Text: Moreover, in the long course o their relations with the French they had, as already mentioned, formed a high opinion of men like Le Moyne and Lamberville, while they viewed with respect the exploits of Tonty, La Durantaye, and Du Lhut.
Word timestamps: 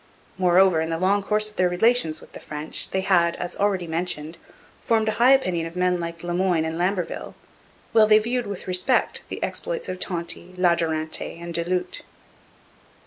Moreover, 0.39 0.81
in 0.81 0.89
the 0.89 0.97
long 0.97 1.21
course 1.21 1.51
o 1.51 1.53
their 1.53 1.69
relations 1.69 2.21
with 2.21 2.31
the 2.33 2.39
French 2.39 2.89
they 2.89 3.01
had, 3.01 3.35
as 3.35 3.55
already 3.55 3.85
mentioned, 3.85 4.39
formed 4.81 5.07
a 5.07 5.11
high 5.21 5.29
opinion 5.31 5.67
of 5.67 5.75
men 5.75 5.99
like 5.99 6.23
Le 6.23 6.33
Moyne 6.33 6.65
and 6.65 6.75
Lamberville, 6.75 7.35
while 7.91 8.07
they 8.07 8.17
viewed 8.17 8.47
with 8.47 8.67
respect 8.67 9.21
the 9.29 9.43
exploits 9.43 9.87
of 9.87 9.99
Tonty, 9.99 10.55
La 10.57 10.73
Durantaye, 10.73 11.39
and 11.39 11.53
Du 11.53 11.63
Lhut. 11.65 12.01